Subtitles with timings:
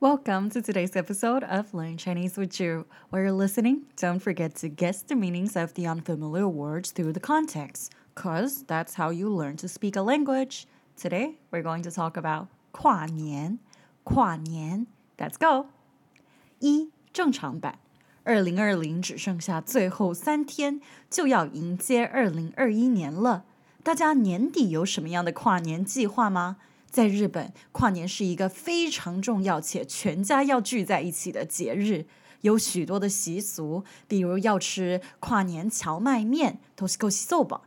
[0.00, 2.86] Welcome to today's episode of Learn Chinese with You.
[3.10, 7.20] While you're listening, don't forget to guess the meanings of the unfamiliar words through the
[7.20, 10.66] context, because that's how you learn to speak a language.
[10.96, 13.58] Today, we're going to talk about 跨年,
[14.04, 14.86] 跨年.
[15.18, 15.66] Let's go.
[16.60, 17.78] 一正常版，
[18.24, 20.80] 二零二零只剩下最后三天，
[21.10, 23.44] 就要迎接二零二一年了。
[23.82, 26.56] 大家年底有什么样的跨年计划吗？
[26.91, 32.05] 在日本，跨年是一个非常重要且全家要聚在一起的节日，
[32.41, 37.61] 有许多的习俗，比如要吃跨年荞麦面 （toshikoshi soba），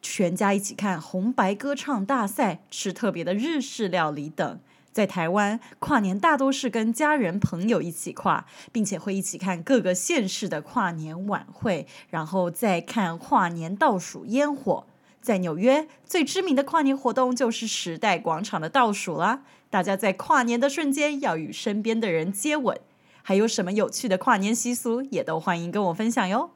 [0.00, 4.58] 全家一起看红白歌唱大赛，吃特别的日式料理等。
[4.92, 14.86] 在台湾，跨年大多是跟家人朋友一起跨，并且会一起看各个县市的跨年晚会，然后再看跨年倒数烟火。
[15.20, 19.42] 在纽约，最知名的跨年活动就是时代广场的倒数啦。
[19.68, 22.80] 大家在跨年的瞬间要与身边的人接吻。
[23.22, 26.50] 还有什么有趣的跨年习俗，也都欢迎跟我分享哟。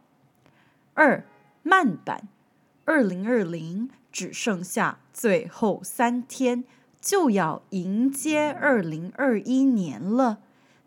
[0.95, 1.25] 二
[1.63, 2.27] 慢版，
[2.87, 6.65] 二零二零只剩下最后三天，
[7.01, 10.39] 就要迎接二零二一年了。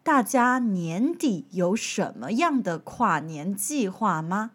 [0.04, 4.52] 大家年底有什么样的跨年计划吗？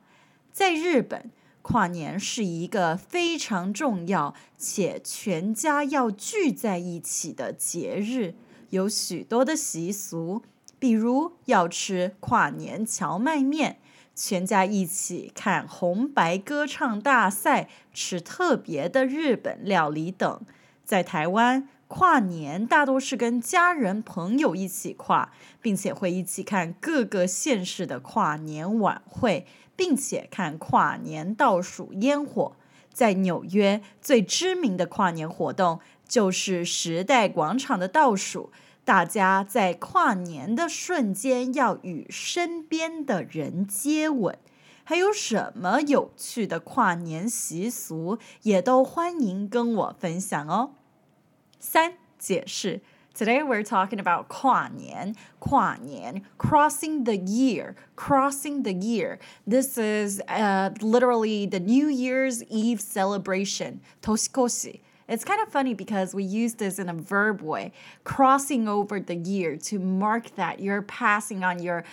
[0.52, 1.30] 在日本。
[1.62, 8.34] 跨年是一个非常重要且全家要聚在一起的节日，
[8.70, 10.42] 有许多的习俗，
[10.78, 13.78] 比如要吃跨年荞麦面，
[14.14, 20.40] 全家一起看红白歌唱大赛，吃特别的日本料理等。
[20.84, 29.46] 在台湾，跨年大多是跟家人朋友一起跨，并且会一起看各个县市的跨年晚会。
[29.74, 32.54] 并且看跨年倒数烟火，
[32.92, 38.52] 在纽约最知名的跨年活动就是时代广场的倒数。
[38.84, 44.38] 大家在跨年的瞬间要与身边的人接吻。
[44.84, 50.72] 还有什么有趣的跨年习俗，也都欢迎跟我分享哦。
[51.61, 52.81] 三解释。
[53.13, 59.17] Today we're talking about 跨年,跨年, crossing the year, crossing the year.
[59.47, 64.81] This is uh, literally the New Year's Eve celebration, toshikoshi.
[65.07, 67.71] It's kind of funny because we use this in a verb way,
[68.03, 71.85] crossing over the year to mark that you're passing on your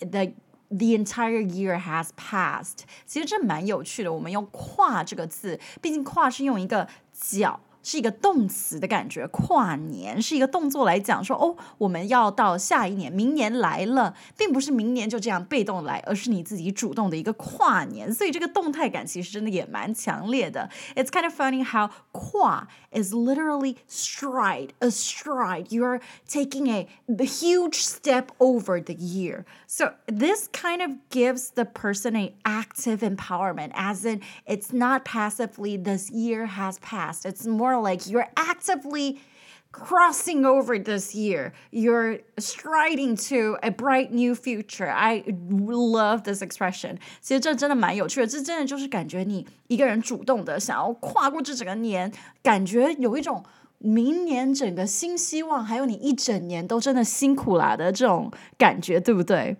[0.00, 0.32] the
[0.70, 2.84] the entire year has passed。
[3.04, 4.10] 其实这蛮有趣的。
[4.10, 7.60] 我们用“跨”这个字，毕竟“跨”是用一个脚。
[7.84, 20.68] 是一个动词的感觉，跨年是一个动作来讲，说哦，我们要到下一年，明年来了，并不是明年就这样被动来，而是你自己主动的一个跨年，所以这个动态感其实真的也蛮强烈的。
[20.94, 25.68] It's kind of funny how 跨 is literally stride, a stride.
[25.70, 26.86] You're taking a
[27.24, 29.44] huge step over the year.
[29.66, 35.78] So this kind of gives the person a active empowerment, as in it's not passively
[35.78, 37.24] this year has passed.
[37.24, 39.18] It's more more like you're actively
[39.72, 41.52] crossing over this year.
[41.70, 44.90] You're striding to a bright new future.
[44.90, 46.98] I love this expression.
[47.20, 52.12] 其实这真的蛮有趣的，这真的就是感觉你一个人主动的想要跨过这整个年，
[52.42, 53.44] 感觉有一种
[53.78, 59.56] 明年整个新希望，还有你一整年都真的辛苦啦的这种感觉，对不对？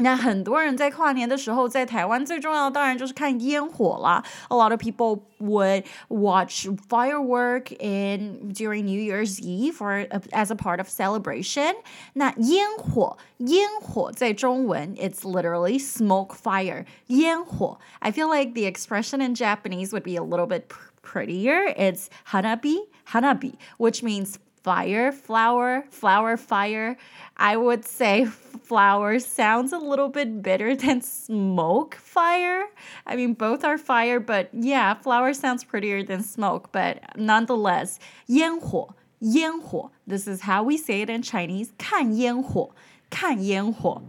[0.00, 4.22] 那很多人在跨年的时候，在台湾最重要的当然就是看烟火啦。
[4.50, 10.80] A lot of people would watch firework in during New Year's Eve or as a part
[10.80, 11.76] of celebration.
[12.12, 16.84] 那烟火，烟火在中文，it's literally smoke fire.
[17.06, 17.78] 烟火。
[18.00, 20.64] I feel like the expression in Japanese would be a little bit
[21.02, 21.72] prettier.
[21.74, 22.80] It's hanabi,
[23.12, 26.96] hanabi, which means fire, flower, flower, fire.
[27.36, 32.64] I would say flower sounds a little bit better than smoke fire.
[33.06, 39.90] I mean, both are fire, but yeah, flower sounds prettier than smoke, but nonetheless, 烟火,烟火.
[40.04, 41.70] This is how we say it in Chinese.
[41.78, 42.70] 看烟火,
[43.08, 44.02] 看烟火。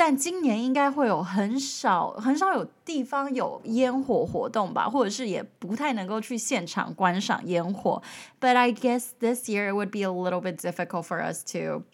[0.00, 8.02] 但今年应该会有很少很少有地方有烟火活动吧，或者是也不太能够去现场观赏烟火。
[8.38, 11.84] But I guess this year it would be a little bit difficult for us to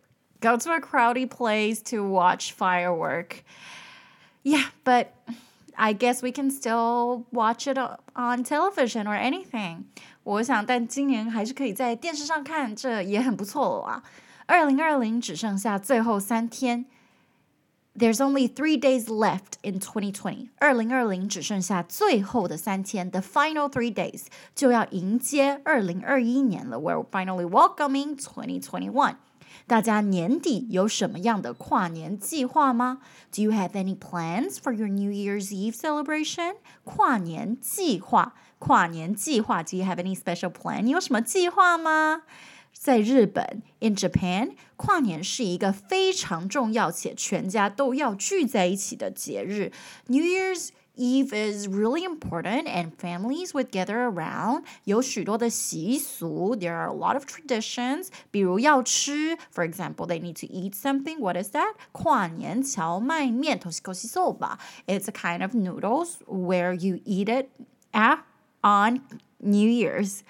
[0.41, 3.45] go to a crowded place to watch firework.
[4.43, 5.07] Yeah, but
[5.77, 9.85] I guess we can still watch it on television or anything.
[10.25, 14.03] 我想，但今年还是可以在电视上看，这也很不错了啊。
[14.47, 16.87] 二零二零只剩下最后三天。
[17.97, 20.49] there's only three days left in 2020.
[20.59, 26.79] 二零二零只剩下最后的三天，the final three days 就要迎接二零二一年了。
[26.79, 29.17] We're finally welcoming 2021.
[29.67, 33.01] 大家年底有什么样的跨年计划吗？
[33.31, 36.55] Do you have any plans for your New Year's Eve celebration？
[36.85, 39.63] 跨年计划，跨年计划。
[39.63, 40.81] Do you have any special plan？
[40.81, 42.23] 你有什么计划吗？
[42.73, 49.71] 在日本，in Japan，跨年是一个非常重要且全家都要聚在一起的节日。
[50.07, 54.65] New Year's Eve is really important and families would gather around.
[54.85, 58.09] 有许多的习俗，there are a lot of traditions.
[58.31, 61.19] 比如要吃，for example, they need to eat something.
[61.19, 61.75] What is that?
[61.93, 64.59] 跨年荞麦面，toshikoshi soba.
[64.87, 67.47] It's a kind of noodles where you eat it
[67.93, 68.19] at
[68.61, 69.01] on
[69.39, 70.21] New Year's.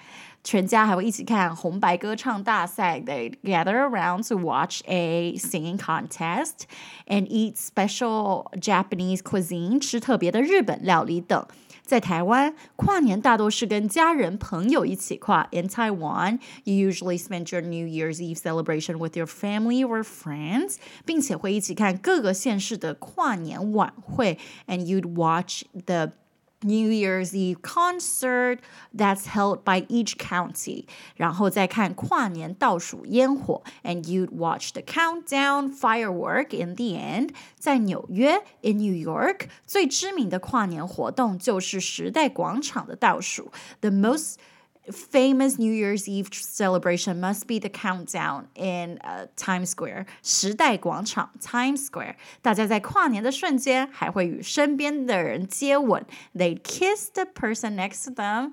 [0.43, 2.99] 全家还会一起看红白歌唱大赛。
[2.99, 6.63] They gather around to watch a singing contest
[7.07, 11.47] and eat special Japanese cuisine，吃特别的日本料理等。
[11.85, 15.47] 在台湾，跨年大多是跟家人朋友一起跨。
[15.51, 20.75] In Taiwan, you usually spend your New Year's Eve celebration with your family or friends，
[21.05, 24.37] 并且会一起看各个县市的跨年晚会，
[24.67, 26.11] and you'd watch the
[26.65, 28.59] New Year's Eve concert
[28.95, 30.85] that's held by each county，
[31.17, 37.31] 然后再看跨年倒数烟火，and you'd watch the countdown firework in the end。
[37.59, 43.51] 在纽约，in New York，最知名的跨年活动就是时代广场的倒数，
[43.81, 44.35] the most
[44.91, 51.85] famous New Year's Eve celebration must be the countdown in uh, Times Square 时代广场 Times
[51.85, 52.15] Square。
[52.41, 58.51] 大家在跨年的瞬间还会与身边的人接吻，they kiss the person next to them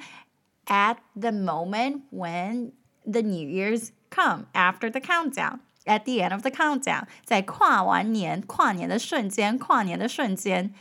[0.67, 2.71] at the moment when
[3.05, 5.59] the New Year's come after the countdown.
[5.85, 10.73] At the end of the countdown，在跨完年、跨年的瞬间、跨年的瞬间，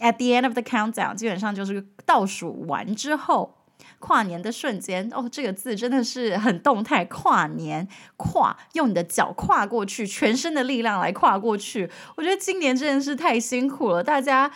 [0.00, 3.54] at the end of the countdown，基本上就是倒数完之后。
[3.99, 7.03] 跨年的瞬间哦，这个字真的是很动态。
[7.05, 7.87] 跨年，
[8.17, 11.89] 跨，用你的脚跨过去，全身的力量来跨过去。
[12.15, 14.51] 我觉得今年真的是太辛苦了，大家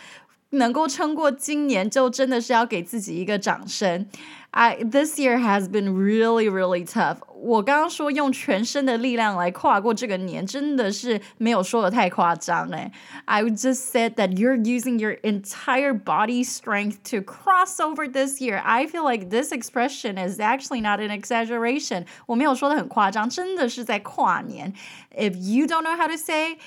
[0.51, 4.07] 能够撑过今年，就真的是要给自己一个掌声。
[4.51, 7.17] I this year has been really really tough.
[7.35, 12.89] 我刚刚说用全身的力量来跨过这个年，真的是没有说的太夸张哎。
[13.25, 18.61] I just said that you're using your entire body strength to cross over this year.
[18.63, 22.05] I feel like this expression is actually not an exaggeration.
[22.27, 24.73] 我没有说的很夸张，真的是在跨年。
[25.13, 26.59] If you don't know how to say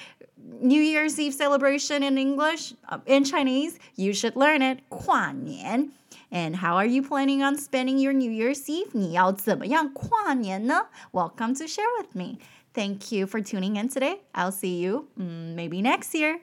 [0.61, 2.75] New Year's Eve celebration in English,
[3.07, 4.81] in Chinese, you should learn it.
[4.89, 5.93] 跨年。
[6.31, 8.91] and how are you planning on spending your New Year's Eve?
[8.93, 10.87] 你要怎么样跨年呢?
[11.13, 12.39] Welcome to share with me.
[12.75, 14.21] Thank you for tuning in today.
[14.35, 16.41] I'll see you mm, maybe next year.